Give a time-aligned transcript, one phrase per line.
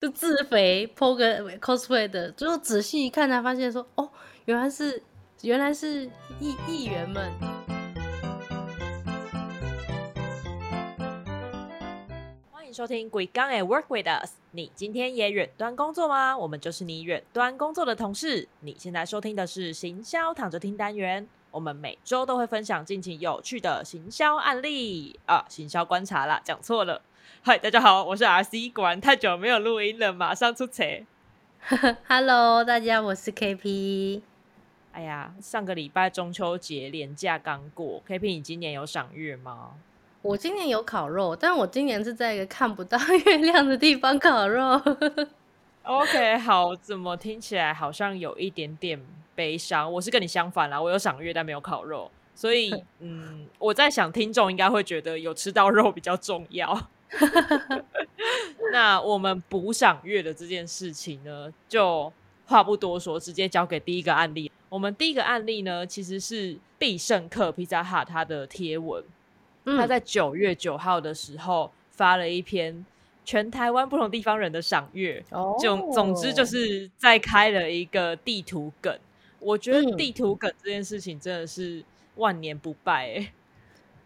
[0.00, 4.08] 就自肥 po 个 cosplay 的，最后仔细一看才发现说，哦，
[4.46, 5.02] 原来是
[5.42, 6.06] 原来是
[6.40, 7.30] 议议员们。
[12.50, 16.34] 欢迎收听《鬼刚诶 Work with Us》，你今天也远端工作吗？
[16.34, 18.48] 我们就是你远端工作的同事。
[18.60, 27.02] 你现在收听的是行销躺着听单元，我们每周都会分享近期有趣的行销案例啊，行销观察啦，讲错了。
[27.42, 30.84] 嗨，大家好，我是 RC，果然太久没有录音了，马上出车。
[32.06, 34.20] Hello，大家，我是 KP。
[34.92, 39.70] 哎呀，上个礼拜中秋节连假刚过，KP 你今年有赏月吗？
[40.20, 44.80] 我今年有烤肉，但我今年是在一个看不到月亮的地方烤肉。
[45.84, 49.00] OK，好，怎么听起来好像有一点点
[49.34, 49.90] 悲伤？
[49.90, 52.70] 我是跟你相反啦，我有赏月，但没有烤肉，所以
[53.00, 56.88] 嗯，我在想听众应该会觉得有吃到肉比较重要。
[58.72, 62.12] 那我们补赏月的这件事情呢，就
[62.46, 64.50] 话不多说，直接交给第一个案例。
[64.68, 69.02] 我们第一个案例呢，其实是必胜客披萨哈他的贴文，
[69.64, 72.86] 他嗯，在九月九号的时候发了一篇
[73.24, 78.96] 全台湾不同地方人的赏月，哦总总之就是在开了一个地图梗。
[79.40, 81.82] 我觉得嗯地图梗这件事情真的是
[82.16, 83.32] 万年不败哎、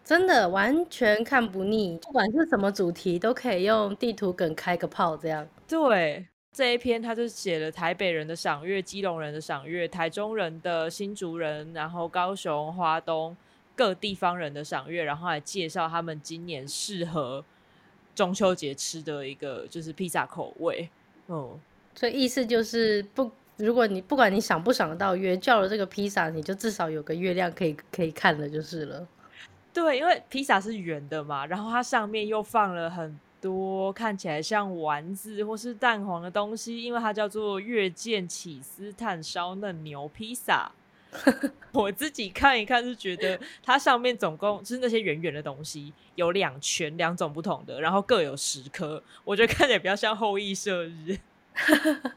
[0.05, 5.49] 真的完全看不腻，不管是什么主题，都可以用地图梗开个炮，这样。
[5.67, 13.35] 对，这一篇他就写了台北人的赏月、基隆人的赏月、台中人的新竹人，然后高雄、花东
[13.75, 17.43] 各地方人的赏月，然后来介绍他们今年适合
[18.15, 20.87] 中秋节吃的一个就是披萨口味。
[21.29, 21.59] 嗯，
[21.95, 29.09] 所以意思就是不，如果你不管你想不想得到月，叫了这个披萨，你就至少有个月亮可以可以看了就是了。
[29.75, 40.71] 对，因为披萨是圆的嘛，然后它上面又放了很多看起来像丸子或是蛋黄的东西，因为它叫做月见起司炭烧嫩牛披萨。
[41.73, 51.19] 我自己看一看是觉得它上面总共就是那些圆圆的东西有两圈，两种不同的，然后各有十颗，我觉得看起来比较像后羿射日。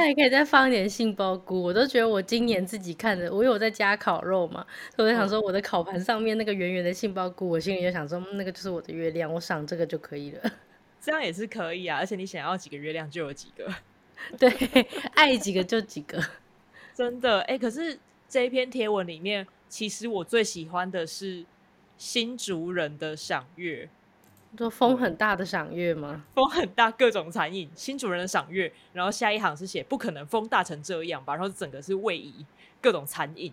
[0.00, 4.66] 对啊，应该还可以再放一点杏鲍菇，我都觉得我今年自己看的，我有在家烤肉嘛，
[4.96, 10.52] 所以我就想说我的烤盘上面那个圆圆的杏鲍菇，我心里就想说，嗯那个就是我的月亮，我赏这个就可以了。
[11.00, 13.72] 这样也是可以啊，而且你想要几个月亮就有几个。
[14.38, 14.50] 对，
[15.14, 16.22] 爱几个就几个。
[16.94, 21.44] 真的，哎、可是这一篇贴文里面，其实我最喜欢的是
[21.96, 23.88] 新竹人的赏月，
[24.58, 26.24] 说风很大的赏月吗？
[26.34, 27.70] 风很大，各种残影。
[27.74, 32.44] 新主人的赏月，然后下一行是写不可能风大成这样吧，然后整个是位移，
[32.80, 33.52] 各种残影。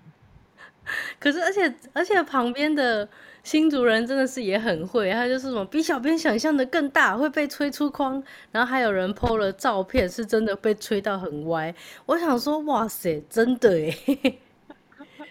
[1.19, 3.07] 可是，而且而且旁边的
[3.43, 11.75] 新主人真的是也很会，他就是什么比小编想象的更大，会被吹出框，然后还有人 PO 了照片，是真的被吹到很歪。
[12.05, 14.39] 我想说，哇塞，真的诶。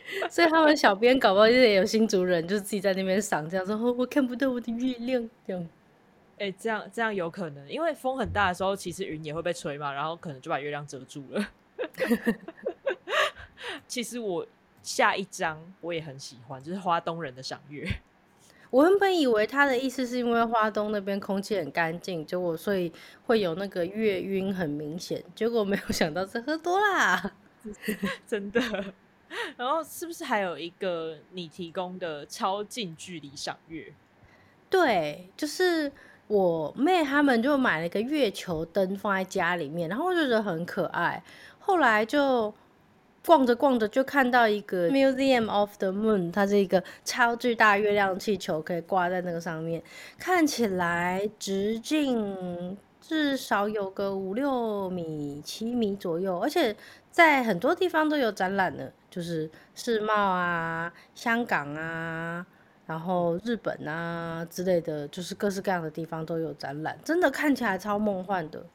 [0.31, 5.69] 所以他们小编搞不好也有新族人，就是自己在那边赏，这样说、哦我看不到我的月亮，这样。
[6.39, 11.49] 哎、这样这样有可能，因为风很大的时候，其实云也会被吹嘛，然后可能就把月亮遮住了。
[13.89, 14.47] 其实我
[14.83, 17.89] 下一张我也很喜欢，就是花东人的赏月。
[18.69, 22.93] 我原本以为他的意思是因为花东那边空气很干净，结果所以
[23.25, 27.33] 会有那个月晕很明显，结果没有想到是喝多啦。
[28.28, 28.61] 真的。
[29.56, 33.92] 然后是不是还有一个你提供的超近距离赏月？
[34.69, 35.91] 对，就是
[36.26, 41.22] 我妹他们就买了一个月球灯放在家里面，然后我就觉得很可爱。
[41.58, 42.52] 后来就
[43.24, 49.82] 逛着逛着就看到一个 Museum of the Moon，它是一个超巨大月亮气球，可以挂在那个上面，
[50.18, 52.76] 看起来直径
[53.06, 56.75] 至少有个五六米、七米左右，而且
[57.09, 62.45] 在很多地方都有展览呢，就是世贸啊、香港啊。
[62.84, 68.66] 然后日本啊之类的，就是各式各样的地方都有展览，真的看起来超梦幻的。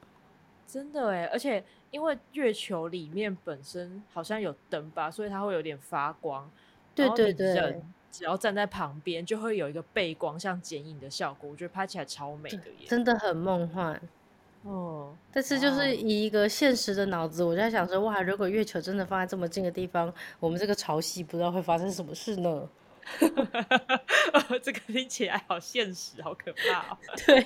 [0.66, 1.62] 真的哎，而且
[1.92, 6.50] 因为月球里面本身好像有灯吧，所以它会有点发光。
[6.96, 12.88] 对对对人只要站在旁边，就会有一个背光像剪影的效果，我觉得拍起来超美的耶。
[12.88, 14.02] 真的很梦幻。
[14.64, 22.70] 哦，但是就是以一个现实的脑子，我就在想说，哇，如果月球真的放在这么近的地方，我们这个潮汐不知道会发生什么事呢？
[24.62, 26.98] 这个听起来好现实，好可怕哦。
[27.26, 27.44] 对，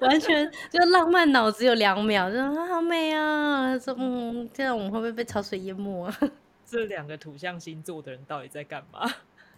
[0.00, 6.18] 完全就浪漫脑子有两秒，就啊好美啊，说嗯，这样我们会不会被潮水淹没啊？
[6.64, 9.06] 这两个土象星座的人到底在干嘛？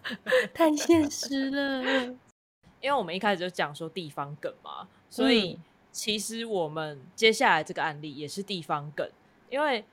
[0.52, 2.14] 太现实了。
[2.80, 5.58] 因为我们一开始就讲说地方梗嘛，所以
[5.94, 9.08] 其实我们接下来这个案例也是地方梗，
[9.48, 9.84] 因为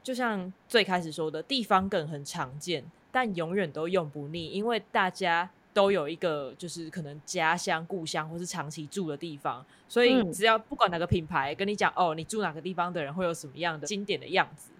[0.00, 14.70] 就像最开始说的，地方梗很常见，但永远都用不腻，因为大家都有一个就是可能家乡、故乡或是长期住的地方，所以只要不管哪个品牌跟你讲哦，你住哪个地方的人会有什么样的经典的样子，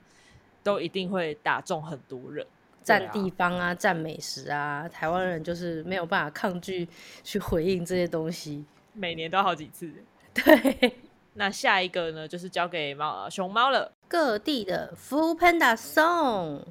[0.62, 2.46] 都一定会打中很多人。
[2.84, 6.88] 占地方啊，占美食啊，台湾人就是没有办法抗拒
[7.24, 9.92] 去回应这些东西，每年都好几次。
[10.44, 10.96] 对，
[11.34, 13.92] 那下一个呢，就是交给猫熊猫了。
[14.08, 16.62] 各地的 Food Panda Song，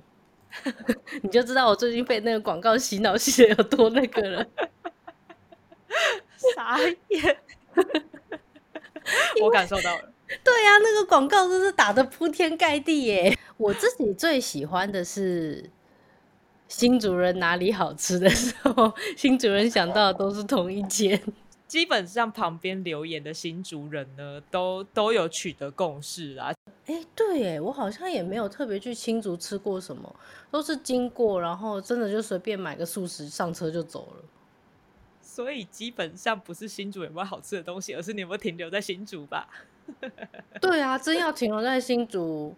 [1.21, 4.45] 你就知道我最近被那个广告洗脑洗的有多那个了。
[6.55, 6.77] 傻
[7.09, 7.37] 眼，
[9.41, 10.11] 我感受到了。
[10.43, 13.37] 对呀，那个广告真是打的铺天盖地耶。
[13.57, 15.69] 我自己最喜欢的是。
[16.67, 21.19] 新主人哪里好吃的时候，新主人想到的都是同一间。
[21.69, 26.51] 基本上旁边留言的新主人呢，都都有取得共识啊。
[26.87, 30.13] 哎，对，哎，我好像也没有特别去新竹吃过什么，
[30.49, 34.23] 都是经过，然后真的就随便买个素食上车就走了。
[35.21, 39.47] 所以基本上不是新竹有没有好吃的东西，而是你有没有停留在新竹吧？
[40.59, 42.55] 对啊，真要停留在新竹，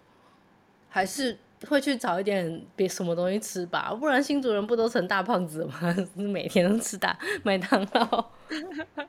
[0.88, 1.38] 还是？
[1.68, 5.96] 会去找一点别什么东西吃吧，不然新主人不都成大胖子了吗？
[6.16, 8.26] 每天都吃大麦当劳。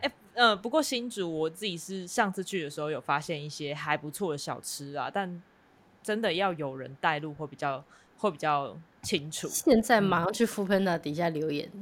[0.00, 5.42] 哎，呃，不过新竹我自己是上次去的时候有发现一些还不错的小吃啊，但
[6.02, 7.84] 真的要有人带路会比较
[8.16, 9.46] 会比较清楚。
[9.48, 11.70] 现在马上去富喷那底下留言。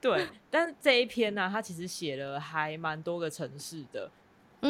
[0.00, 4.10] 对，但是这一篇呢，他其实写了还蛮多个城市的。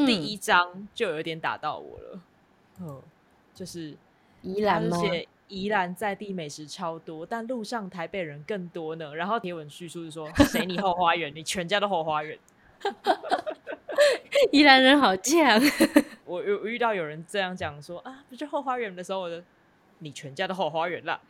[0.06, 2.20] 第一章就有点打到我了，
[2.80, 3.00] 嗯，
[3.54, 3.96] 就是
[4.42, 4.98] 宜兰吗？
[5.46, 9.14] 宜兰在地美食超多，但路上台北人更多呢。
[9.14, 12.36] 然后贴文叙述是说， 谁你后花园，你全家的后花园。
[14.50, 15.62] 宜兰人好犟。
[16.26, 19.44] 我有遇到有人这样讲说啊，不是后花园的时候，我的
[20.00, 21.20] 你全家的后花园啦。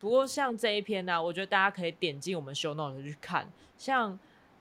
[0.00, 4.18] 不过像这一篇呢，我觉得大家可以点进我们 show note 去看，像。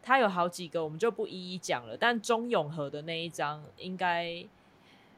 [0.08, 1.98] 它有好几个，我们就不一一讲了。
[1.98, 4.42] 但中永和的那一张，应该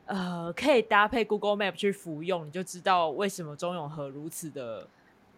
[0.08, 4.88] 呃可以搭配 Google Map 去服用，你就知道为什么中永和如此的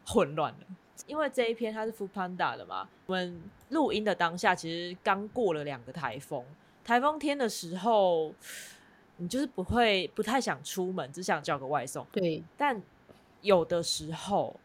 [0.05, 0.59] 混乱了。
[1.05, 6.45] 因为这一篇它是 Food Panda 的嘛，我们录音的当下其实刚过了两个台风，
[6.85, 8.33] 台风天的时候，
[9.17, 12.07] 你就是不会不太想出门，只想叫个外送。
[12.13, 12.81] 对，但
[13.41, 14.55] 有的时候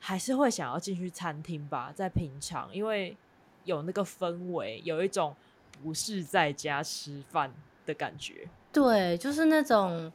[0.00, 3.16] 还是会想要进去餐厅吧，在平常，因为。
[3.66, 5.36] 有那个氛围，有一种
[5.82, 7.52] 不是在家吃饭
[7.84, 8.48] 的感觉。
[8.72, 10.10] 对，就是那种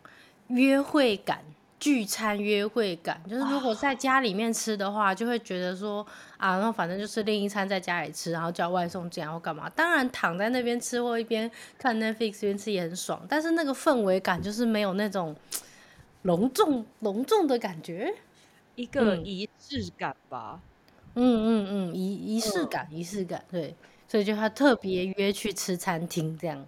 [0.48, 1.44] 约会感，
[1.80, 3.22] 聚餐约会感。
[3.30, 6.06] 就是如果在家里面吃的话，就会觉得说
[6.38, 9.70] 啊，那反正就是另一餐在家里吃，然后叫外送这样或干嘛。
[9.70, 15.36] 当然躺在那边吃或一边看 Netflix 一边吃也很爽，但是那个氛围感就是没有那种
[16.24, 18.14] 隆重隆重的感觉，
[18.76, 20.60] 一个仪式感吧。
[20.64, 20.71] 嗯
[21.16, 23.76] 嗯嗯嗯，仪仪式感，仪式感，对，
[24.08, 26.66] 所以就他特别约去吃餐厅这样。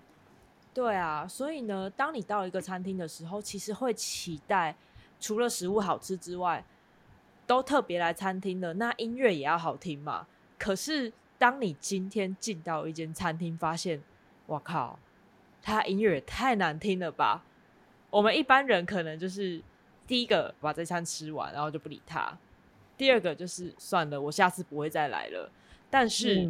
[0.74, 4.76] 对啊，所以呢，当你到一个餐厅的时候，其实会期待
[5.20, 6.66] 除了食物好吃之外，
[7.46, 10.28] 都特别来餐厅的，那音乐也要好听嘛。
[10.58, 14.02] 可是当你今天进到一间餐厅，发现，
[14.46, 14.98] 我靠，
[15.62, 17.44] 他音乐也太难听了吧？
[18.10, 19.62] 我们一般人可能就是
[20.08, 22.38] 第一个把这餐吃完，然后就不理他。
[23.04, 25.52] 第二个就是算了，我下次不会再来了。
[25.90, 26.50] 但是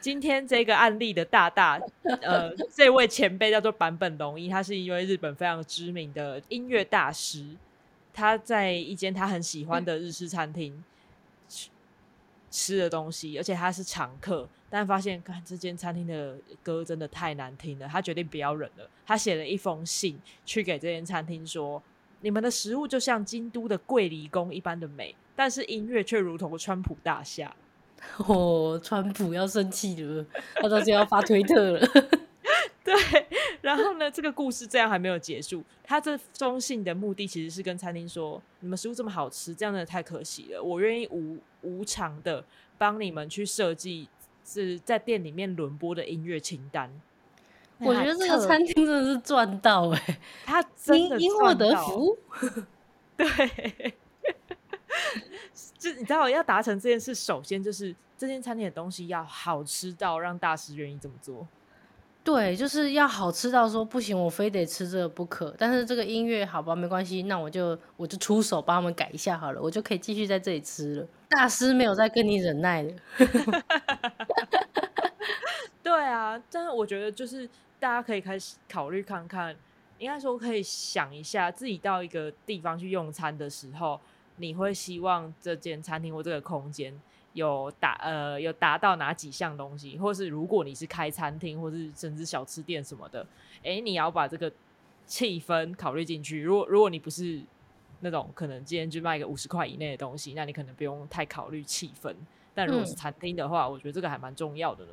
[0.00, 1.80] 今天这个案例的大大，
[2.20, 7.56] 呃，这位前辈叫做坂本龙一，他是一位日本非常知名的音乐大师。
[8.12, 10.84] 他在一间他很喜欢的日式餐厅
[11.48, 11.70] 吃
[12.50, 18.86] 吃的东西，而且他是常客，但发现看这间餐厅的歌真的太难听了，他决定不要忍了。
[19.06, 21.82] 他写了一封信去给这间餐厅说
[22.20, 27.52] ：“你们的食物就像京都的桂离宫一般的美。”但是音乐却如同川普大厦，
[28.28, 31.88] 哦，川普要生气了，他到时要发推特了。
[32.84, 32.94] 对，
[33.60, 35.64] 然后呢，这个故事这样还没有结束。
[35.82, 40.62] 他这封信的目的其实是跟餐厅说：你们食物这么好吃，这样的太可惜了。
[40.62, 42.44] 我愿意无无偿的
[42.78, 44.08] 帮你们去设计
[44.44, 46.88] 是在店里面轮播的音乐清单。
[47.78, 52.16] 我觉得这个餐厅真的是赚到哎，他真的因祸得福。
[53.18, 53.94] 对。
[55.82, 61.44] 就你知道，要达成这件事，首先就是这间餐厅的东西要好吃到让大师愿意这么做。
[62.22, 65.52] 对，就是要好吃到说不行，我非得吃这个不可。
[65.58, 71.06] 但是这个音乐好吧，没关系，那我就我就出手帮他们改一下好了，我就可以继续在这里吃了。
[71.28, 72.94] 大师没有在跟你忍耐的。
[75.82, 77.44] 对啊，但是我觉得就是
[77.80, 79.56] 大家可以开始考虑看看，
[79.98, 84.00] 应该说可以想一下，自己到一个地方去用餐的时候，
[84.42, 86.92] 你会希望这间餐厅或这个空间。
[87.34, 93.26] 有达呃有达到哪几项东西，或是如果你是开餐厅，或是甚至小吃店什么的，
[93.64, 94.52] 哎，你要把这个
[95.06, 96.42] 气氛考虑进去。
[96.42, 97.40] 如果如果你不是
[98.00, 102.14] 那种可能今天就卖个五十块以内的东西，那你可能不用太考虑气氛。
[102.52, 104.90] 但如果是餐厅的话，我觉得这个还蛮重要的呢。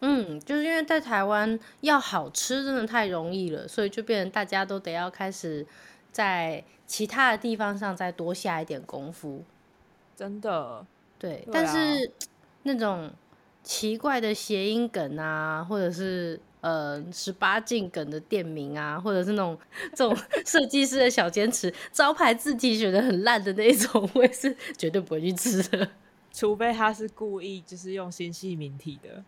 [0.00, 5.64] 嗯，就是因为在台湾要好吃真的太容易了，所以就变成大家都得要开始
[6.12, 9.42] 在其他的地方上再多下一点功夫。
[10.16, 10.86] 真的。
[11.18, 12.10] 对，但是
[12.62, 13.10] 那种
[13.62, 19.58] 奇怪的谐音梗啊，或者是呃十八禁梗的店名啊，或者是那种
[19.94, 25.90] 这种 设计师的小坚持，招牌字体选的很烂的那种，我也是绝对不会去吃的。
[26.32, 29.22] 除非他是故意就是用新细明体的，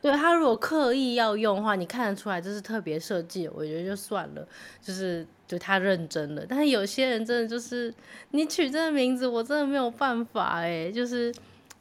[0.00, 4.46] 对他如果刻意要用的话，你看得出来这是特别设计，我觉得就算了，
[4.82, 5.26] 就是。
[5.48, 7.90] 就他认真了，但是有些人真的就是
[8.32, 11.32] 你取这个名字，我真的没有办法哎，就是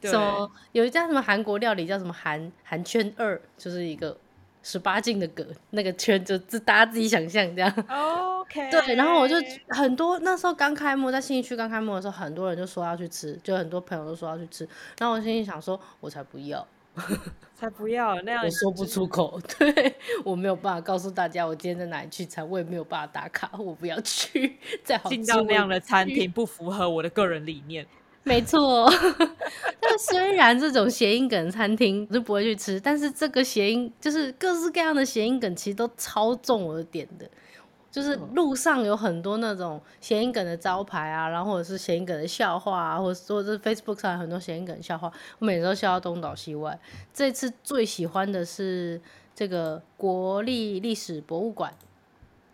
[0.03, 4.17] 什么有一家什么韩国料理叫什么韩韩圈二，就是一个
[4.63, 7.69] 十八禁的梗，那个圈就自大家自己想象这样。
[8.39, 8.71] OK。
[8.71, 9.35] 对，然后我就
[9.67, 14.65] 很多那时候刚开幕，在新义区刚开幕的时候，很多人就说要去吃，就很多朋友都说要去吃，
[14.97, 16.65] 然后我心里想说，我才不要。
[17.55, 24.57] 才不要那样，我说不出口， 对我没有办法告诉大家我今天在哪里聚餐，我也没有办法打卡，我不要去。
[24.83, 27.85] 再好进到那样的餐厅不符合我的个人理念，
[28.23, 28.87] 没错。
[29.79, 37.27] 但虽然这种谐音梗餐厅我就不会去吃，但是这个谐音就是各式各样的谐音梗，其实都超中我的点的。
[37.97, 46.79] 就是路上有很多那种谐音梗的招牌啊，然后或者是谐音梗的笑话啊，或者说是 Facebook 上有很多谐音梗笑话，我每次都笑到东倒西歪。
[47.11, 49.01] 这次最喜欢的是
[49.33, 51.73] 这个国立历史博物馆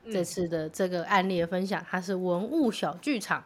[0.06, 3.44] 这次的这个案例的分享，它是文物小剧场。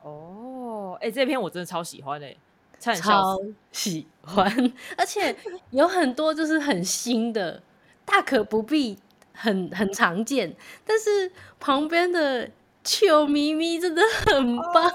[0.00, 2.34] 哦，哎，这篇我真的超喜欢哎，
[2.78, 3.38] 超
[3.72, 4.50] 喜欢，
[4.96, 5.36] 而且
[5.68, 7.62] 有很多就是很新的，
[8.06, 8.98] 大可不必。
[9.38, 10.54] 很很常见，
[10.84, 11.30] 但是
[11.60, 12.50] 旁边的
[12.82, 14.92] 球咪咪真的很棒，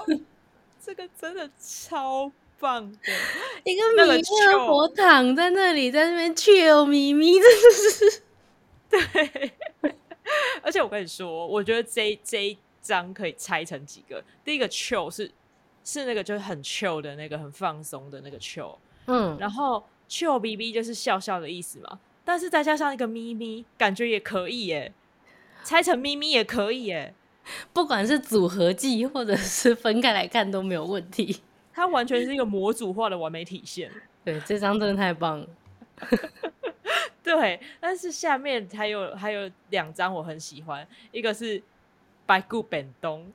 [0.84, 2.98] 这个真的超棒的，
[3.64, 8.22] 一个弥勒佛躺在那里，在那边球咪咪，真的是
[8.90, 9.52] 对。
[10.62, 14.22] 而且我跟你说，我觉得这这一张可以拆成几个。
[14.44, 15.30] 第一个球是
[15.84, 21.98] 是那个就是很 chill 的那个很放松的那个球，嗯，然后球咪咪就是笑笑的意思嘛。
[22.24, 24.92] 但是再加上一个咪咪，感觉也可以耶，
[25.62, 27.14] 拆成咪咪也可以耶，
[27.72, 31.40] 不管是组合技或者是分开来看都没有问题。
[31.72, 33.90] 它完全是一个模组化的完美体现。
[34.24, 35.48] 对，这张真的太棒了。
[37.22, 41.62] 对，但是下面还有还有两张我很喜欢，一个是
[42.24, 43.32] 白骨本东。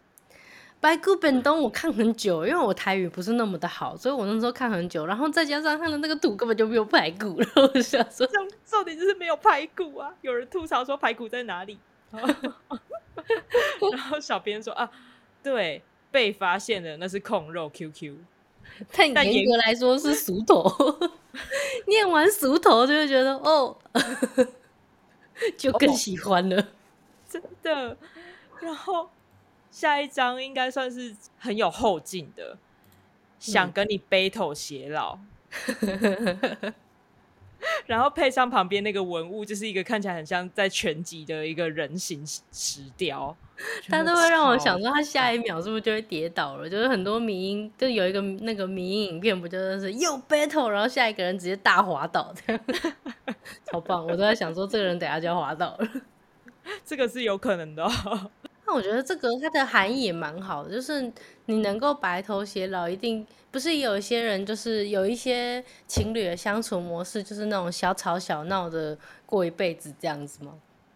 [0.81, 5.05] 白骨本东我看很久，因为我台语不是那么的好，所以我那时候看很久。
[5.05, 10.13] 然后再加上他的那个图根本就没有排骨，然后我就想说，重重点就是没有排骨啊！
[10.21, 11.77] 有人吐槽说排骨在哪里？
[12.11, 12.25] 然
[14.09, 14.89] 后 小编说啊，
[15.43, 15.81] 对，
[16.11, 18.15] 被发现的那是控肉 QQ，
[19.13, 20.63] 但严格来说是熟头。
[21.87, 23.77] 念完熟头就会觉得哦，
[25.57, 26.69] 就更喜欢了，
[27.27, 27.97] 真的。
[28.61, 29.09] 然后。
[29.79, 32.57] 下一张应该算是很有后劲的，
[33.39, 35.17] 想跟你 battle 偕老，
[37.87, 43.33] 然后配上旁边那个文物，就是一个看起来很像在拳击的一个人形石雕，
[43.87, 46.69] 他都会让我想说，他下一秒是不是就会跌倒了？
[46.69, 52.61] 就是很多迷音，就有一个那个迷音影片，不就是又 battle，然后下一个人直接大滑倒，这样
[53.71, 54.05] 超棒！
[54.05, 55.89] 我都在想说，这个人等下就要滑倒了，
[56.83, 57.89] 这个是有可能的。
[58.69, 61.11] 那我觉得这个它的含义也蛮好的，就是
[61.47, 68.95] 你能够白头偕老，一定不是有一些人就是有一些情侣的相处模式，就是那种小吵小闹的
[69.25, 70.53] 过一辈子这样子吗？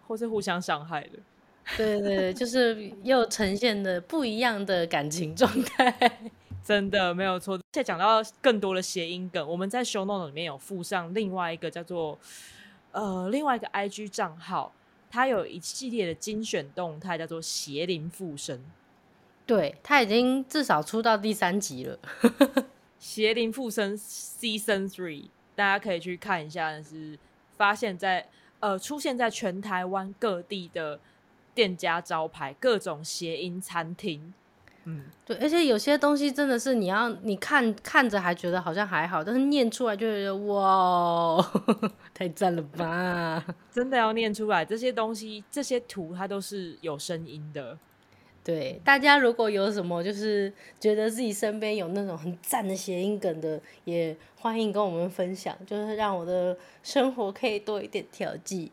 [0.07, 1.19] 或是互相伤害的？
[1.75, 6.19] 对对对，就是又呈现的不一样的感情状态，
[6.63, 7.59] 真的没有错。
[7.71, 12.19] 再讲到更多的谐音梗，我们在 show note 里面有附上另外一个叫做
[12.91, 14.71] 呃另外一个 IG 账号。
[15.13, 18.59] 他有一系列的精选动态，叫做“邪灵附身”。
[19.45, 21.99] 对他已经至少出到第三集了，
[22.97, 26.81] 《邪灵附身》Season Three，大家可以去看一下。
[26.81, 27.19] 是
[27.55, 28.27] 发现在
[28.59, 30.99] 呃出现在全台湾各地的
[31.53, 34.33] 店家招牌，各种谐音餐厅。
[34.85, 41.51] 嗯，对，而且有些东西真的是你要你看看着还觉得好像还好，但是念出来就觉得哇，
[42.13, 43.45] 太赞了吧！
[43.71, 47.77] 真的要念出来，这些东西这些图它都是有声音的。
[48.43, 58.69] 对，大家如果有什么就是觉得自己身边有那种很赞的谐音梗的，也欢迎跟我们分享，就是让我的生活可以多一点调剂。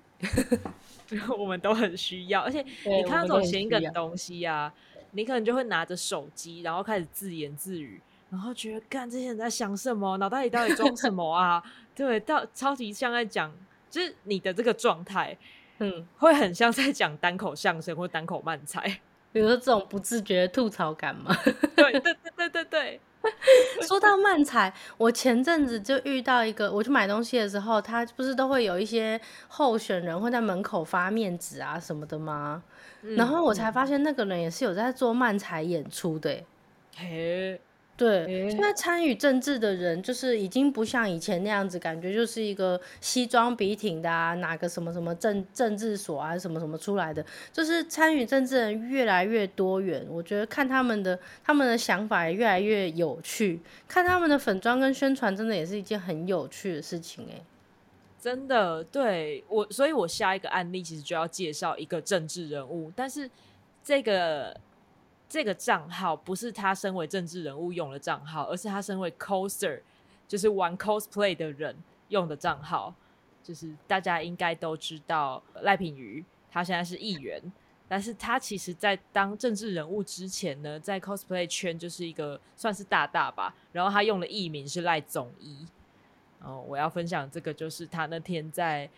[1.38, 4.74] 我们都很需要，而且你看这种谐音梗的东西啊。
[5.12, 8.00] 你可能就会拿着手机，然后开始自言自语，
[8.30, 11.62] 然后觉得干这些人在想什么，脑袋里到底装什么啊？
[11.94, 13.52] 对，到超级像在讲，
[13.90, 15.36] 就是你的这个状态，
[15.78, 18.82] 嗯，会很像在讲单口相声或单口慢才，
[19.32, 21.34] 比如说这种不自觉的吐槽感嘛。
[21.76, 23.00] 对对对对对对。
[23.86, 32.62] 说到漫才，我前阵子就遇到一个，我去买东西的时候，他不是都会有一些候选人会在门口发面纸啊什么的吗？
[33.16, 36.44] 然后我才发现那个人也是有在做漫才演出的，
[36.96, 37.60] 嘿，
[38.00, 50.06] 对，现在参与政治的人就是已经不像以前那样子，感觉就是一个西装笔挺的啊，哪个什么什么政政治所啊，什么什么出来的，就是参与政治人越来越多元。
[50.08, 57.38] 我觉得看他们的他们的想法也越来越有趣，看他们的粉妆跟宣传，真的也是一件很有趣的事情哎。
[58.18, 63.30] 真的对我，所以我下一个案例其实就要介绍一个政治人物，但是
[63.84, 64.58] 这个
[65.30, 69.80] 这个账号不是他身为政治人物用的账号，而是他身为 coser，
[70.26, 71.74] 就是玩 cosplay 的人
[72.08, 72.92] 用的账号。
[73.42, 77.40] 就是大家应该都知道赖品瑜，他现在是议员，
[77.88, 83.54] 但是他其实在当政治人物之前呢，在 cosplay 圈就是一个算是大大吧。
[83.72, 85.64] 然后他用的艺名是赖总一。
[86.42, 88.88] 哦，我要分享这个，就是他那天在，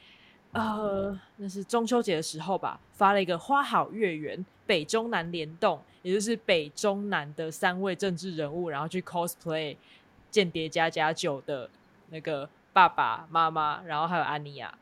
[0.52, 9.76] 呃，那是中秋节的时候吧，发了一个花好月圆，北中南联动，也就是北中南的三位政治人物，然后去 cosplay
[10.30, 11.68] 间谍加加九的
[12.08, 14.72] 那个爸爸妈妈，然后还有安妮亚。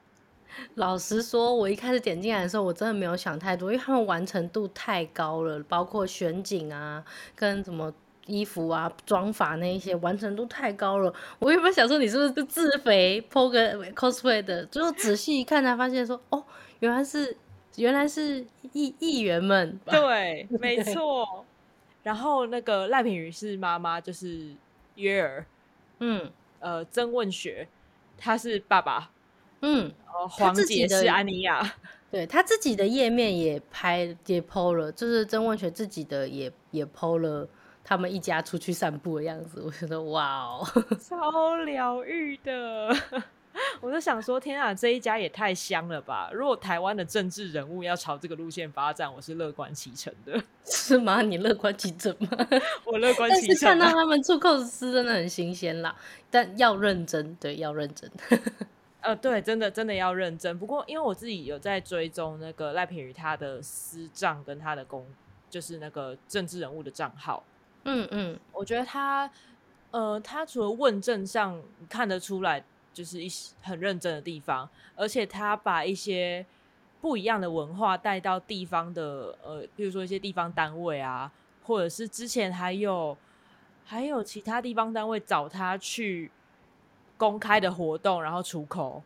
[0.76, 7.92] 老实说，我一开始点进来的时候，我真的没有想太多，因为他们完成度太高了，包括选景啊，跟什么。
[8.26, 11.12] 衣服啊，妆法那一些完成度太高了。
[11.40, 16.44] 我原本想说你是不是自肥 po 个 cosplay 的，最后仔细一看才发现说，哦，
[16.78, 17.36] 原来是
[17.80, 19.78] 原来是议议员们。
[19.86, 21.44] 对，没错。
[22.04, 24.54] 然后那个赖品妤是妈妈，就是
[24.94, 25.44] 约儿。
[25.98, 27.66] 嗯，呃，曾问学
[28.16, 29.10] 他是爸爸。
[29.62, 29.92] 嗯，
[30.30, 31.74] 黄姐是安妮亚。
[32.10, 37.48] 对他自己的页面也拍也 po 了，就是曾问学自己的也也 po 了。
[37.82, 40.66] 他们一家出去散步的样子，我觉得哇哦，
[41.00, 42.94] 超疗愈的。
[43.80, 46.30] 我就想说，天啊，这一家也太香了吧！
[46.32, 50.42] 如果台湾的政治人物要朝这个路线发展，我是乐观其成的。
[50.64, 51.22] 是吗？
[51.22, 52.28] 你乐观其成吗？
[52.84, 53.48] 我乐观其成。
[53.48, 55.94] 但是看到他们出 cos 真的很新鲜啦，
[56.30, 58.10] 但要认真，对，要认真。
[59.00, 60.58] 呃，对，真的真的要认真。
[60.58, 65.06] 不过，因为我自己有在追踪那个赖品妤他的私账跟他的公，
[65.48, 67.42] 就是那个政治人物的账号。
[67.84, 69.30] 嗯嗯，我觉得他，
[69.90, 76.44] 呃，他除了问政上看得出来，就是一些很认真的地方，而且他把一些
[77.00, 81.30] 不一样的文化带到地方的，呃，比如说一些地方单位啊，
[81.64, 83.16] 或者是之前还有
[83.84, 86.30] 还有其他地方单位找他去
[87.16, 89.02] 公开的活动，然后出口。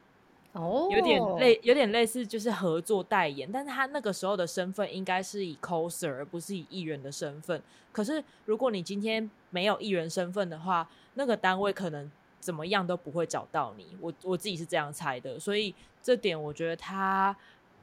[0.52, 7.60] 哦，有点类，有点类似，就是合作代言，但是他那个时候的身份应该是以 coser，而不是以艺人的身份。
[7.90, 12.08] 可是如果你今天没有艺人身份的话，那个单位可能
[12.44, 13.96] 怎么样都不会找到你。
[13.98, 17.34] 我我自己是这样猜的，所以这点我觉得他，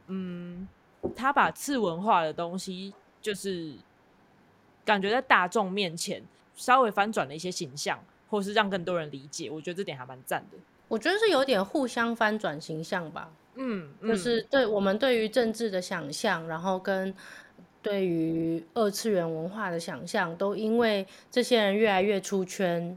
[0.06, 0.68] 嗯，
[1.16, 3.74] 他把次文化的东西，就是
[4.86, 6.22] 感觉在大众面前
[6.56, 10.58] 稍微翻转了一些形象，或是让更多人理解，我觉得这点还蛮赞的。
[10.88, 17.12] 我觉得是有点互相翻转形象吧，嗯，就是对我们对于政治的想象，然后跟
[17.82, 22.96] 对于二次元文化的想象，都因为这些人越来越出圈，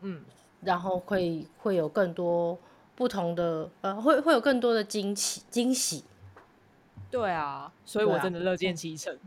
[0.00, 0.22] 嗯，
[0.62, 2.58] 然后会会有更多
[2.94, 6.04] 不同的，呃，会会有更多的惊喜惊喜。
[7.10, 9.18] 对啊，所以我真的乐见其成。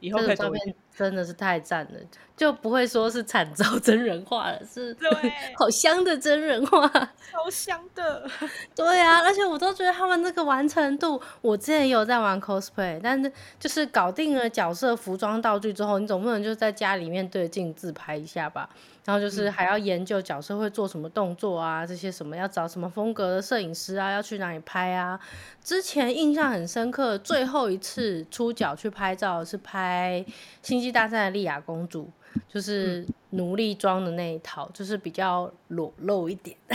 [0.00, 2.00] 以后可以照片真的是太赞了，
[2.34, 5.10] 就不会说是惨遭 真人化了，是对
[5.58, 6.88] 好香的真人化。
[7.30, 8.26] 超香的。
[8.74, 13.30] 对啊，而且我都觉得他们那个完成度，我之前也有在玩 cosplay，但是
[13.60, 18.70] 就是搞定了角色、服装、道具之后，你总不能就在家里面对着镜自拍一下吧？
[19.04, 25.18] 然后就是还要研究角色会做什么动作啊，这些什么要找什么风格的摄影师啊，要去哪里拍啊？
[25.62, 30.24] 之前印象很深刻，最后一次出脚去拍照是拍
[30.60, 32.10] 《星际大战》的莉亚公主，
[32.48, 36.56] 就是奴隶装的那一套，就是比较裸露一点。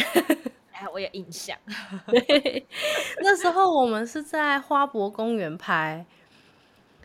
[0.72, 1.58] 哎，我有印象。
[2.08, 2.66] 对，
[3.22, 6.06] 那时候我们是在花博公园拍，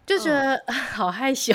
[0.06, 1.54] 就觉得、 好害羞。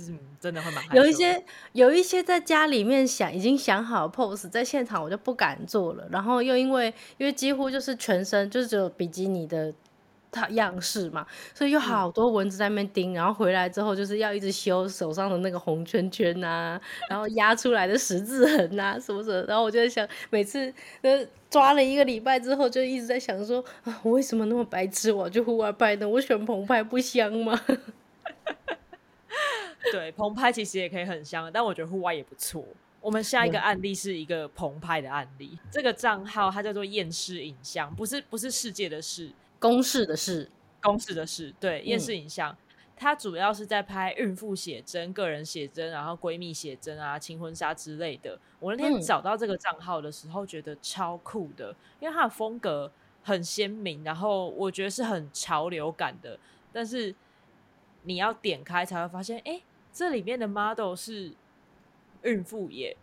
[0.00, 6.06] 嗯，真的会蛮害有一些有一些在家里面想已经想好 pose，在现场我就不敢做了。
[6.12, 6.86] 然后又因为
[7.16, 9.74] 因为几乎就是全身就是只有比基尼的
[10.30, 13.14] 它样式嘛，所以有好多蚊子在那边叮。
[13.14, 19.42] 然后回来之后就是要一直修手上的那个红圈圈啊，然后压出来的十字痕啊什么什么。
[19.48, 25.10] 然后我就在想，每次呃抓了一个礼拜之后，就一直在想说啊，我为什么那么白痴？
[25.12, 26.08] 我要去户外拍呢？
[26.08, 27.60] 我选澎湃不香吗？
[29.92, 32.64] 对，澎湃其实也可以很香，但我觉得户外也不错。
[33.00, 40.50] 我们下一个案例是一个澎湃的案例，这个账号它叫做厌世影像，不是不是世界的世，公式的事，
[40.82, 41.54] 公式的事。
[41.58, 42.56] 对，夜视影像，
[42.96, 48.38] 它主要是在拍孕妇写真、个人写真，然后闺蜜写真啊、轻婚纱之类的。
[48.60, 52.90] 我那天嗯找到这个账号的时候，觉得超酷的，因为它的风格
[53.22, 56.38] 很鲜明，然后我觉得是很潮流感的，
[56.72, 57.14] 但是
[58.02, 59.60] 你要点开才会发现，哎、
[59.92, 61.32] 这里面的 model 是
[62.22, 62.96] 孕妇耶，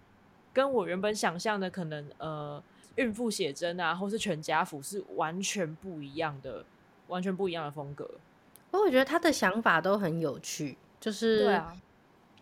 [0.54, 2.62] 跟我原本想象的可能呃
[2.96, 6.64] 孕妇写真啊，或是全家福是完全不一样的，
[7.08, 8.10] 完全不一样的风格。
[8.72, 11.74] 我觉得他的想法都很有趣，就是对啊，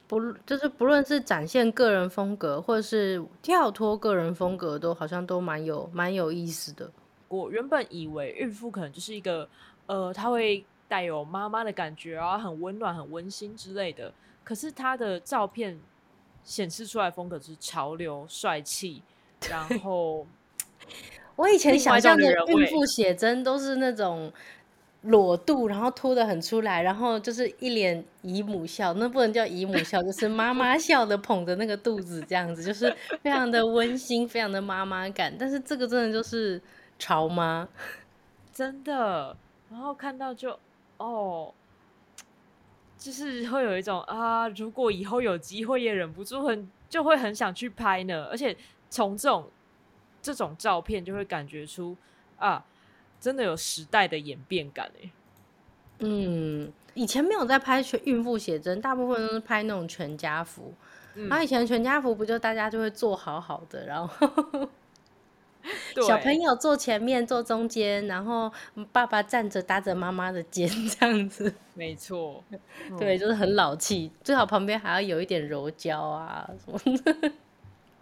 [0.08, 6.90] 不就是不论是展现个人风格，或者是跳脱个人风格，都好像都蛮有蛮有意思的。
[7.28, 9.48] 我原本以为孕妇可能就是一个
[9.86, 14.12] 呃，她会带有妈妈的感觉啊，很温暖、很温馨之类的。
[14.44, 15.80] 可是她的照片
[16.44, 19.04] 显示出来的风格是潮流、帅气，
[19.50, 20.26] 然后
[21.36, 24.32] 我以前想象的孕妇写真都是那种
[25.02, 35.36] 裸肚，然后凸的很出来，然后就是一脸姨母笑，那不能叫姨母笑，就是妈妈 笑的捧着那个肚子这样子，就是非常的温馨，非常的妈妈感。
[35.38, 36.62] 但是这个真的就是
[37.00, 37.68] 潮妈，
[38.54, 39.36] 真的，
[39.72, 40.58] 然后看到就
[40.98, 41.52] 哦，
[42.98, 48.28] 就是会有一种啊，如果以后有机会，也忍不住很就会很想去拍呢。
[48.32, 48.56] 而且
[48.90, 49.50] 从这种
[50.24, 51.96] 这种照片，就会感觉出
[52.38, 52.66] 啊，
[53.20, 55.12] 真的有时代的演变感哎。
[56.00, 60.74] 嗯，以前没有在拍全孕妇写真，大部分都是拍那种全家福。
[61.16, 64.70] 嗯然后以前全家福不就大家就会坐好好的，然后
[66.08, 68.52] 小朋友坐前面，坐中间，然后
[68.92, 71.54] 爸爸站着搭着妈妈的肩这样子。
[71.76, 72.44] 没错，
[72.98, 77.32] 对，嗯就是很老气，最好旁边还要有一点柔焦啊什么的。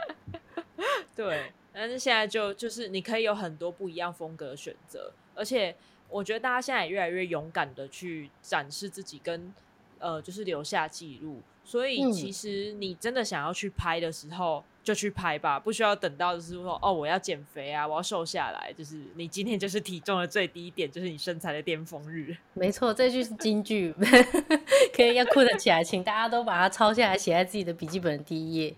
[1.13, 5.75] 对，但是现在就就是你可以有很多不一样风格的选择，而且
[6.09, 9.53] 我觉得大家现在也越来越勇敢的去展示自己跟
[9.99, 11.41] 呃，就是留下记录。
[11.63, 22.35] 所以嗯其实你真的想要去拍的时候，就去拍吧，不需要等到就是说哦，我要减肥啊，我要瘦下来，就是你今天就是体重的最低点，就是你身材的巅峰日。
[22.53, 23.93] 没错，这句是金句，
[24.91, 28.75] 可以要哭得起来，请大家都把它抄下来，写在自己的笔记本的第一页。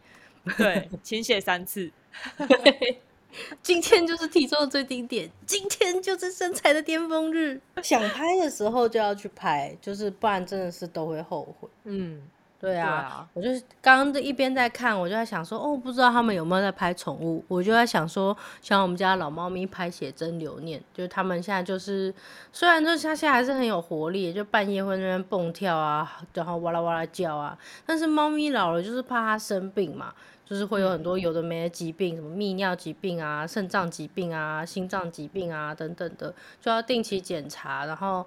[0.58, 1.90] 对，请写三次。
[3.64, 7.60] 今天就是体重的最低点，今天就是身材的巅峰日。
[7.82, 11.68] 想拍的时候就要去拍，就是不然真的是都会后悔。
[11.86, 12.22] 嗯，
[12.60, 22.14] 对啊，我就是刚刚这一边在看，我就在想说，哦，不知道他们有没有在拍宠物，我就在想说，像我们家老猫咪拍写真留念，就是他们现在就是，
[22.52, 30.14] 虽然就是它现在还是很有活力，就半夜会那边蹦跳啊，然后哇啦哇啦叫啊，但是猫咪老了就是怕它生病嘛，
[30.46, 38.26] 就是会有很多有的没的疾病，什么泌尿疾病啊、肾脏疾病啊、心脏疾病啊等等的，就要定期检查，然后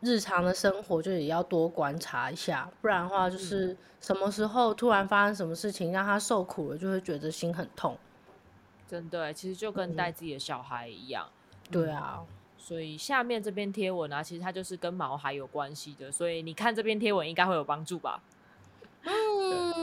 [0.00, 7.96] 日常的生活就也要多观察一下，不然的话就是什么时候突然发生什么事情让他受苦了，就会觉得心很痛。
[8.88, 11.28] 真的欸，其实就跟带自己的小孩一样。
[11.70, 12.22] 对啊，
[12.58, 18.22] 所以下面这篇贴文啊，其实它就是跟毛孩有关系的，所以你看这篇贴文应该会有帮助吧？
[19.04, 19.81] 嗯，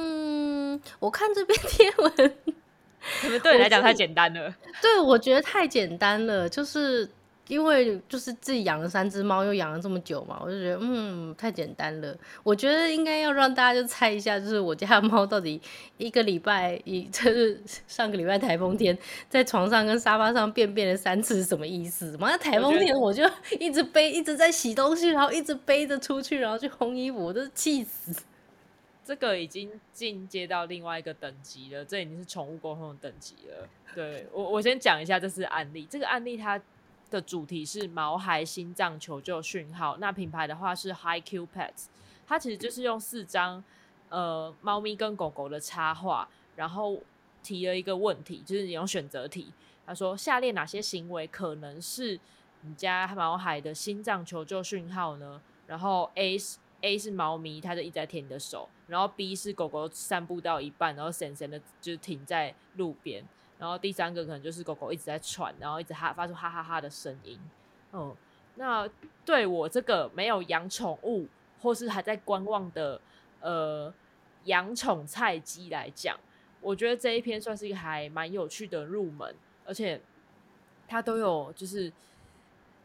[0.99, 2.12] 我看这篇 贴文，
[3.21, 4.53] 可能对你来讲太简单了。
[4.81, 7.09] 对我觉得太简单了，就是
[7.47, 12.15] 因为就是自己养了三只猫，又养了这么久嘛，我就觉得嗯太简单了。
[12.43, 15.59] 我觉得应该要让大家就猜一下，就是我家的猫到底
[15.97, 18.95] 一个礼拜一 就是上个礼拜台风天
[19.29, 22.15] 在床上跟沙发上便便了三次是什么意思？
[22.19, 23.23] 妈台风天我就
[23.59, 28.13] 一直背一直在洗东西，然后一直背着出去，然后去烘衣服，我都气死。
[29.10, 33.67] 这个已经进阶到另外一个等级了，这已经是宠物沟通的等级了。
[33.95, 36.62] 对我，我先讲一下这是案例，这个案例它。
[37.12, 39.98] 的主题是毛孩心脏求救讯号。
[39.98, 41.86] 那品牌的话是 High Q Pets，
[42.28, 43.63] 它其实就是用四张
[44.10, 47.02] 呃猫咪跟狗狗的插画，然后
[47.41, 49.52] 提了一个问题，就是你用选择题。
[49.88, 52.19] 他说下列哪些行为可能是
[52.62, 55.41] 你家毛孩的心脏求救讯号呢？
[55.65, 56.38] 然后 A
[56.81, 58.67] A 是猫咪，它就一直在舔你的手。
[58.87, 63.23] 然后 B 是狗狗散步到一半，然后神神的就停在路边。
[63.57, 67.37] 然后第三个可能就是狗狗一直在喘，然后一直哈发出哈哈哈的声音。
[67.91, 68.15] 哦，
[68.55, 68.89] 那
[69.25, 71.27] 对我这个没有养宠物
[71.61, 73.01] 或是还在观望的
[73.41, 73.93] 呃
[74.45, 76.17] 养宠菜鸡来讲，
[76.61, 80.01] 我觉得这一篇算是一个还蛮有趣的入门，而且
[80.87, 81.91] 它都有就是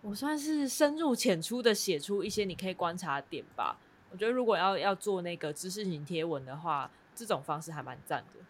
[0.03, 3.79] 我算是深入浅出的写出一些你可以观察点吧。
[4.15, 8.41] 我觉得如果要要做那个知识型贴文的话，这种方式还蛮赞的。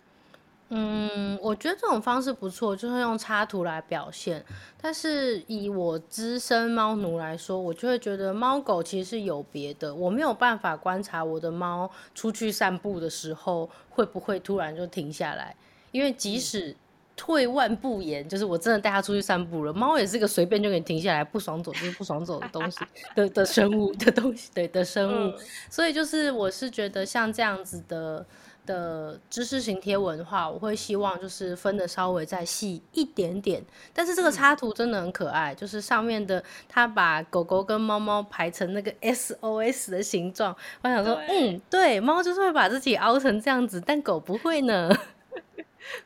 [0.69, 4.45] 嗯，我觉得这种方式不错，就是用插图来表现。
[4.79, 9.95] 但是以我资深猫奴来说，我就会觉得猫狗其实是有别的。
[9.95, 15.57] 我没有办法观察我的猫出去散步的时候会不会突然就停下来，
[15.93, 16.77] 因为即使
[17.17, 22.79] 退万步言，就是我真的带它出去散步了，猫也是个随便就可以停下来不爽走就是不爽走的东西
[23.15, 25.35] 的的生物的东西对的生物。
[25.71, 28.25] 所以就是我是觉得像这样子的。
[28.67, 44.91] 的知识型贴文的话，我会希望就是分的稍微再细一点点，但是这个插图真的很可爱，就是上面的它把狗狗跟猫猫排成那个 SOS 的形状，我想说，嗯，对，猫就是会把自己凹成这样子，但狗不会呢，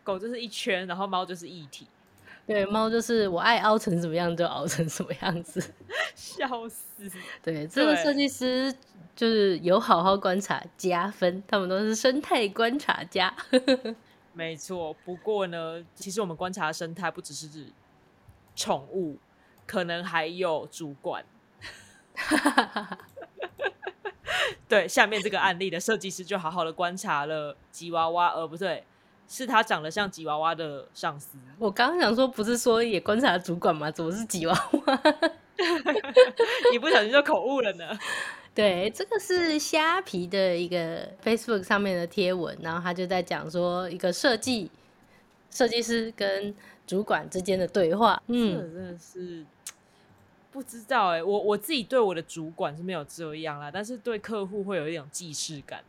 [0.03, 1.87] 狗就是一圈，然后猫就是一体，
[2.47, 5.61] 对，猫就是我爱凹成什么样就凹成什么样子，
[6.14, 7.11] 笑死，
[7.43, 8.75] 对，这个设计师。
[9.17, 13.35] 就是有好好观察加分，他们都是生态观察家。
[14.33, 17.67] 没错，不过呢，其实我们观察生态不只是指
[18.55, 19.19] 宠物，
[19.67, 21.25] 可能还有主管。
[24.69, 28.85] 对，下面这个案例的设计师就好好的观察了吉娃娃，呃，不对，
[29.29, 31.37] 是他长得像吉娃娃的上司。
[31.59, 33.91] 我刚刚想说，不是说也观察主管吗？
[33.91, 35.03] 怎么是吉娃娃？
[36.73, 37.87] 一不小心就口误了呢。
[38.55, 44.71] 对，这个是虾皮的一个 Facebook 上面的贴文，然后他就在讲说一个设计
[45.51, 46.53] 设计师跟
[46.87, 48.21] 主管之间的对话。
[48.27, 49.45] 嗯，真的是
[50.51, 55.85] 不知道哎，我我自己对我的主管是没有这样啦，但是对客户会有一种既视感，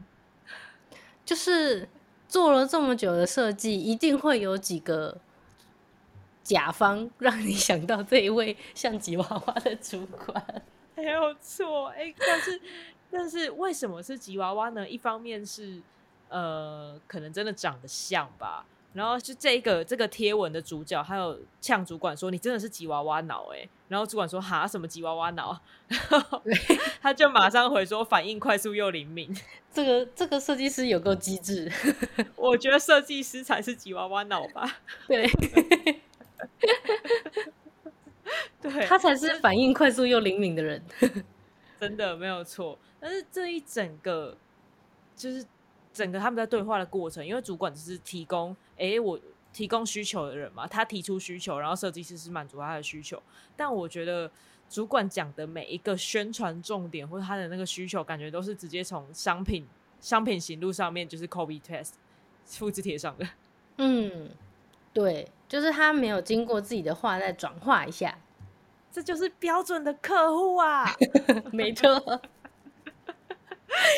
[1.26, 1.88] 就是
[2.30, 5.18] 做了这么久的设计，一定会有几个
[6.44, 10.62] 甲方让你想到这一位像吉娃娃的主管。
[10.96, 12.62] 没有错，哎，但是
[13.10, 14.88] 但是为什么是吉娃娃呢？
[14.88, 15.82] 一方面是
[16.30, 18.64] 呃，可能真的长得像吧。
[18.94, 23.68] 然后就这个这个贴文的主角，还有呛主管说你真的是吉娃娃脑哎。
[23.88, 25.60] 然后主管说哈什么吉娃娃脑？
[27.02, 29.36] 他就马上回说反应快速又灵敏。
[29.72, 31.72] 这个这个设计师有够机智，
[32.36, 34.80] 我觉得设计师才是吉娃娃脑吧。
[35.08, 35.28] 对。
[38.62, 40.84] 对他才是反应快速又灵敏的人，
[41.80, 42.78] 真的没有错。
[43.00, 44.38] 但是这一整个
[45.16, 45.44] 就是
[46.00, 49.20] 整个他们在对话的过程，因为主管只是提供，哎，我
[49.52, 53.22] 提供需求的人嘛，他提出需求，然后设计师是满足他的需求。
[53.58, 54.32] 但我觉得
[54.70, 59.68] 主管讲的每一个宣传重点或者他的那个需求，感觉都是直接从商品
[60.00, 61.92] 商品行路上面就是 copy test
[62.46, 63.28] 复制贴上的。
[63.78, 64.30] 嗯，
[64.94, 65.30] 对。
[65.50, 68.16] 就是他没有经过自己的话再转化一下，
[68.92, 70.86] 这就是标准的客户啊，
[71.52, 72.22] 没错。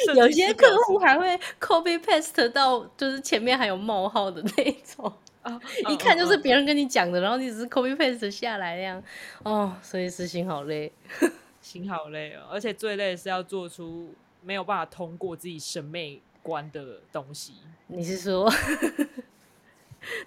[0.15, 5.11] 有些客户还会 copy paste 到，就是前面还有冒号的那种
[5.41, 5.59] 啊，
[5.89, 9.03] 一看就是别人跟你讲的，然后你只是 copy paste 下来那样。
[9.43, 10.91] 哦，所以是心好累，
[11.61, 17.53] 心好累哦，而且最累是要做出没有办法通过自己审美观的东西。
[17.87, 18.51] 你是说？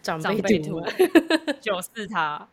[0.01, 0.81] 长辈图，
[1.61, 2.49] 就是他。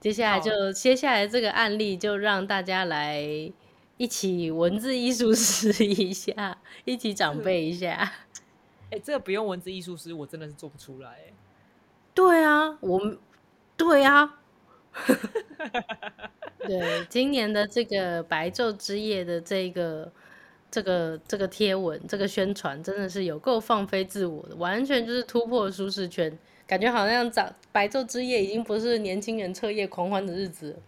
[0.00, 3.50] 接下来就接下来这个案例，就让大家来
[3.98, 6.56] 一起文字艺术师一下，
[6.86, 8.10] 一起长辈一下。
[8.90, 11.18] 哎，这个不用文字艺术师，我真的是做不出来。
[12.14, 13.18] 对啊，我们
[13.76, 14.40] 对啊，
[16.58, 20.10] 对，今年的这个白昼之夜的这个
[20.70, 30.80] 这个这个贴文，这个宣传真的是有够放飞自我的，完全就是突破舒适圈，感觉好像长白昼之夜已经不是年轻人彻夜狂欢的日子，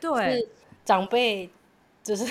[0.00, 0.48] 对，
[0.84, 1.48] 长辈
[2.02, 2.24] 就是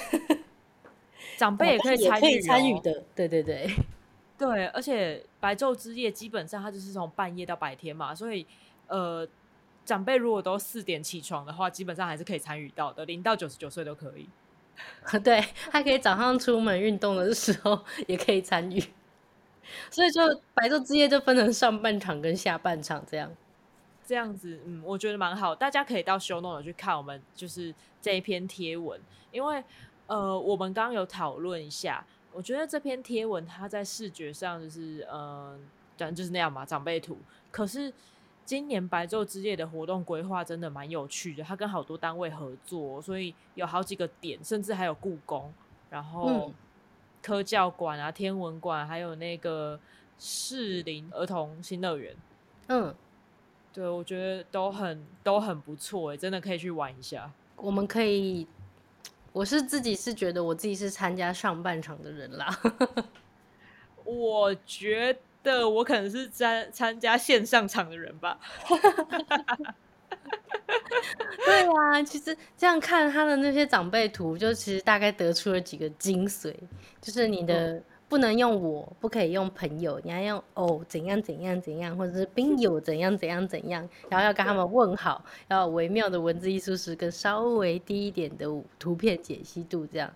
[1.37, 3.69] 长辈也可以参与参与的，对对对。
[4.37, 8.47] 对，而且白昼之夜基本上它就是从半夜到白天嘛，所以
[8.87, 9.27] 呃，
[9.83, 14.29] 长辈如果都四点起床的话，基本上还是可以参与到的，零到九十九岁都可以。
[15.21, 18.81] 对，他可以早上出门运动的时候也可以参与，
[19.91, 20.21] 所以就
[20.53, 23.29] 白昼之夜就分成上半场跟下半场这样。
[24.07, 28.99] 这样子，嗯，我觉得蛮好，大家可以到 show note 去看我们就是这一篇贴文，
[29.31, 29.63] 因为
[30.07, 32.05] 呃，我们刚刚有讨论一下。
[32.31, 35.59] 我觉得这篇贴文它在视觉上就是，嗯，
[35.97, 37.17] 正就是那样嘛，长辈图。
[37.51, 37.91] 可是
[38.45, 45.51] 今年白昼之夜的活动规划真的蛮有趣的，它跟好多单位合作，所以有好几个点，甚至还有故宫，
[45.89, 46.53] 然后
[47.21, 49.79] 科教馆啊、天文馆，还有那个
[50.19, 52.15] 适龄儿童新乐园。
[52.67, 52.93] 嗯，
[53.73, 57.31] 对，我觉得都很都很不错，哎，真的可以去玩一下。
[57.61, 58.47] 我们可以。
[59.31, 62.59] 我是自己是觉得我自己是参加上半场的人啦，
[64.03, 68.39] 我觉得我可能是参参加线上场的人吧。
[71.45, 76.53] 对啊，其实这样看他的那些长辈图，就其实大概得出了几个精髓，
[76.99, 77.81] 就是你的。
[78.09, 88.47] 不能用我，不可以用朋友，你要用哦怎样怎样怎样，或者是宾友怎样怎样怎样，然后要跟他们问好，要微妙的文字艺术是跟稍微低一点的
[88.79, 90.11] 图片解析度这样。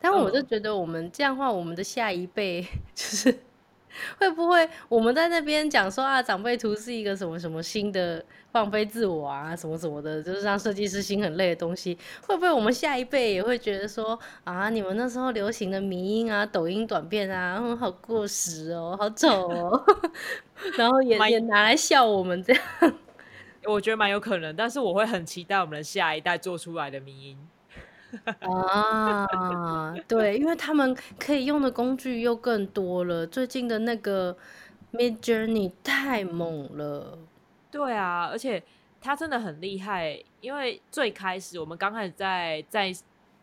[0.00, 3.38] 但我就觉得我们这样话，我们的下一辈 就是。
[4.18, 11.96] 会不会我们在那边讲说啊，长辈图是一个什么什么新的放飞自我啊，什么什么的，就是让设计师心很累的东西？
[12.26, 19.84] 会不会我们下一辈也会觉得说啊，你们那时候流行的迷音啊、抖音短片啊，好过时哦，好丑哦，
[20.76, 22.62] 然后也也拿来笑我们这样？
[23.66, 27.38] 我觉得蛮有可能，但是我会很期待我们的下一代做出来的迷音。
[28.40, 33.26] 啊，对，因为他们可以用的工具又更多了。
[33.26, 34.36] 最近的那个
[34.92, 37.18] Mid Journey 太猛了，
[37.70, 38.62] 对啊，而且
[39.00, 40.22] 他真的很厉害。
[40.40, 42.92] 因为最开始我们刚开始在在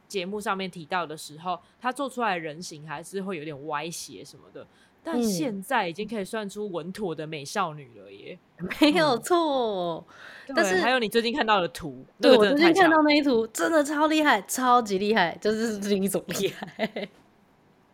[0.07, 4.65] 节目上面提到的时候，他做出来人形还是会有点歪斜什么的。
[5.03, 8.39] 但现在已经可以算出稳妥的美少女了耶，
[8.79, 10.05] 没有错。
[10.55, 17.09] 但是还有你最近看到的图，对我最近看到那一图真的超厉害，超级厉害，就是另一种厉 害。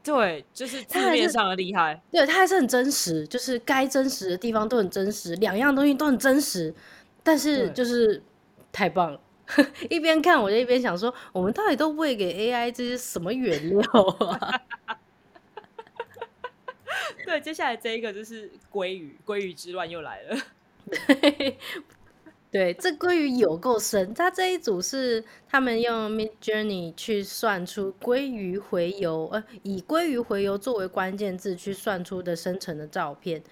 [0.01, 2.01] 对，就是字面上的厉害。
[2.11, 6.73] 对，它还是很真实，就是该真实的地方都很真实，两样东西都很真实。
[7.21, 8.23] 但是就是
[8.71, 9.19] 太棒了，
[9.89, 13.83] 一边看我就一边想说，我们到底都喂给 AI 这些什么原料
[14.19, 14.61] 啊？
[17.25, 20.37] 对，接下来这一个就是鲑鱼，鲑鱼之乱又来了。
[22.51, 24.11] 对，这鲑鱼有够深。
[24.13, 33.43] 它这一组是他们用 Mid Journey 去算出鲑鱼回游，呃，以鲑鱼回游作为关键字去算出的生成的照片。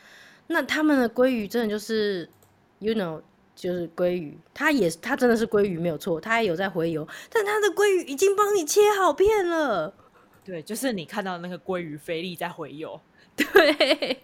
[0.48, 2.28] 那他们的鲑鱼真的就是
[2.80, 3.22] ，you know，
[3.56, 9.94] 就是鲑鱼，它也它真的是鲑鱼没有错，它也有在回游，但它的鲑鱼已经帮你切好片了。
[10.44, 13.00] 对，就是你看到那个鲑鱼菲力在回游。
[13.54, 14.24] 对，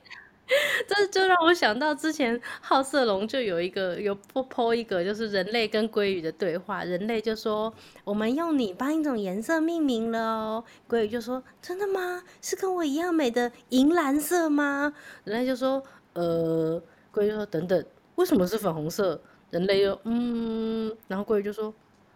[0.88, 6.84] 这就让我想到之前好色龙就有一个有播播一个，就是人类跟鲑鱼的对话。
[6.84, 7.74] 人类就说
[8.04, 12.24] ：“我们用你帮一种颜色命名了哦。”鲑鱼就说：“真的吗？
[12.42, 14.92] 是跟我一样美的银蓝色吗？”
[15.24, 15.82] 人类就说
[16.14, 16.82] ：“呃。”
[17.14, 19.22] 鲑鱼说：“等等，为什么是粉红色？”
[19.52, 21.72] 人类又嗯，然后鲑鱼就说：“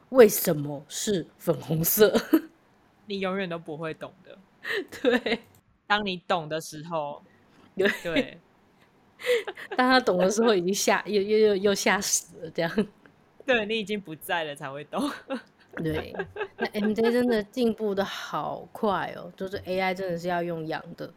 [0.10, 2.12] 为什么是粉红色？”
[3.06, 4.38] 你永远都不会懂的。
[5.02, 5.40] 对。
[5.88, 7.24] 当你懂的时候，
[7.76, 8.40] 对，
[9.76, 12.88] 当他懂的时候，已经吓 又又又又吓死了，这样。
[13.46, 15.10] 对你已经不在了才会懂。
[15.78, 16.14] 对，
[16.58, 21.14] 那 MJ 真的进步的好快哦，就是 AI 真的是要用养的。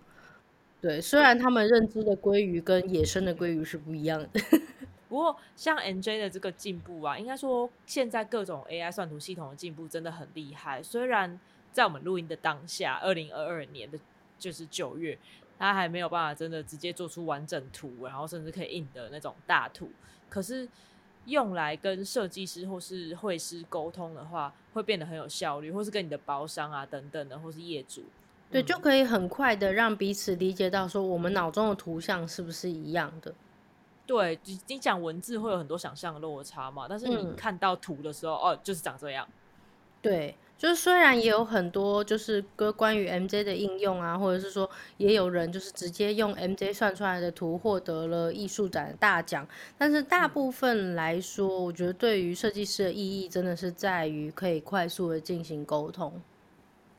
[0.81, 4.41] 对，虽然他们认知的鲑鱼跟野生的鲑鱼是不一样的，
[5.09, 10.83] 不过像 MJ 的这个进步啊，应该说现在各种 AI 算图系统的进步真的很厉害。
[10.83, 11.41] 虽然
[11.73, 13.99] 在我们录音的当下，二零二二年的。
[14.41, 15.17] 就是九月，
[15.57, 19.89] 他还没有办法真的直接做出完整图，然后甚至可以印的那种大图。
[20.29, 20.69] 可是
[21.27, 28.05] 用来跟设计师或是绘师沟通的话，会变得很有效率，或是跟你的包商啊等等的，或是业主，
[28.51, 33.35] 对，就可以很快的让彼此理解到说我们脑中的图像是不是一样的。
[34.07, 39.29] 对，你你讲文字会有很多想象的落差嘛，但是你嗯看到图的时候，哦，就是长这样。
[40.03, 49.49] 对，就是虽然也有很多就是关关于 MJ 的应用啊，或者是说也有人就是直接用 MJ 算出来的图获得了艺术展的大奖，
[49.79, 56.21] 但是大部分来说，我觉得对于设计师的意义真的是在于可以快速的进行沟通。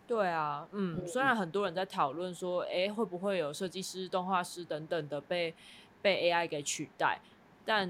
[0.08, 5.54] 对啊，嗯，虽然很多人在讨论说，哎，会不会有设计师、动画师等等的被
[6.02, 7.22] 被 AI 给取代，
[7.64, 7.88] 但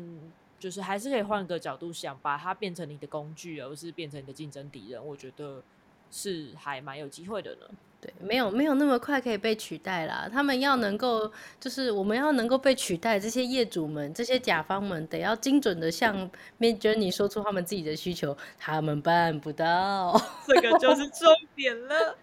[0.62, 5.03] 就是还是可以换个角度想，把它变成你的工具，而不是变成你的竞争敌人。
[5.03, 5.64] 我觉得
[6.12, 7.66] 是还蛮有机会的呢。
[7.99, 10.28] 对，没有没有那么快可以被取代啦。
[10.32, 16.16] 他们要能够，就是我们要能够被取代，这些业主们、这些甲方们，得要精准的向
[16.59, 20.20] Mid Journey 说出他们自己的需求，他们办不到。
[20.47, 22.18] 这个就是重点了。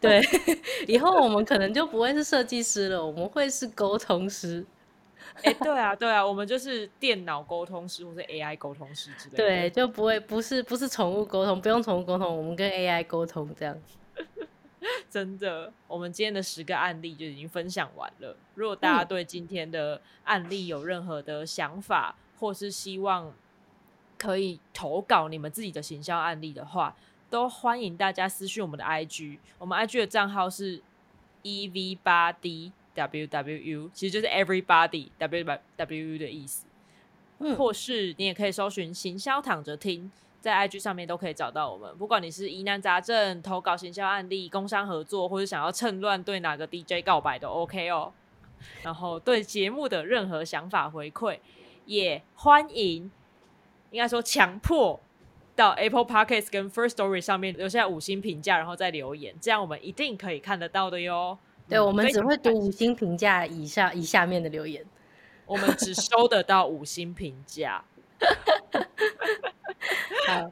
[0.00, 0.22] 对，
[0.86, 4.64] 以后我们可能就不会是设计师了，我们会是沟通师。
[5.42, 9.36] 哎、对啊，对啊，我们就是电脑沟通师或是 AI 沟通师之类的。
[9.36, 13.76] 对，就不会不是不是宠物沟通，不用宠物沟通，我们跟 AI 沟通这样。
[15.10, 18.36] 真的，我们今天的十个案例就已经分享完了。
[18.54, 23.32] 如果大家嗯对今天的案例有任何的想法，或是希望
[24.18, 26.94] 可以投稿你们自己的行销案例的话，
[27.30, 29.38] 都欢迎大家私讯我们的 IG。
[29.58, 30.82] 我们 IG 的账号是
[31.42, 36.66] ev 八 d wwu，其实就是 Everybody W W U 的意思。
[37.40, 41.94] 嗯或是你也可以搜寻“行销躺着听”，在 IG 上面都可以找到我们。
[41.98, 48.12] 不管你是疑难杂症、投稿行销案例、工商合作，或是想要趁乱对哪个 DJ 告白都 OK 哦。
[48.82, 51.38] 然后对节目的任何想法回馈，
[51.86, 53.10] 也欢迎，
[53.90, 54.98] 应该说强迫
[55.56, 61.36] 到 Apple Podcast 跟 First Story 上面留下五星评价，然后再留言，这样我们一定可以看得到的哟。
[61.68, 64.84] 对，嗯我们只会读五星评价以上以下面的留言。
[65.46, 67.84] 我们只收得到五星评价。
[70.26, 70.50] 好，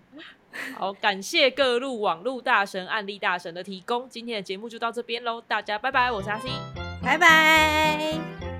[0.75, 4.07] 好，感谢各路网络大神、案例大神的提供。
[4.09, 6.51] 今天的节目就到这边喽，大家拜拜，我是阿星。
[7.03, 8.52] 拜拜。